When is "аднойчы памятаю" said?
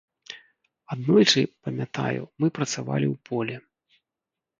0.95-2.21